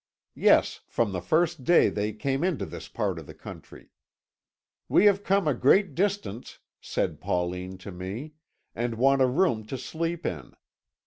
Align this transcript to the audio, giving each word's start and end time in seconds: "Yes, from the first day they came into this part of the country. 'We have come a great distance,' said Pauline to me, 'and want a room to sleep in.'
"Yes, 0.33 0.79
from 0.87 1.11
the 1.11 1.21
first 1.21 1.63
day 1.63 1.87
they 1.89 2.11
came 2.11 2.43
into 2.43 2.65
this 2.65 2.87
part 2.87 3.19
of 3.19 3.27
the 3.27 3.35
country. 3.35 3.91
'We 4.89 5.05
have 5.05 5.23
come 5.23 5.47
a 5.47 5.53
great 5.53 5.93
distance,' 5.93 6.57
said 6.81 7.21
Pauline 7.21 7.77
to 7.77 7.91
me, 7.91 8.33
'and 8.73 8.95
want 8.95 9.21
a 9.21 9.27
room 9.27 9.63
to 9.65 9.77
sleep 9.77 10.25
in.' 10.25 10.55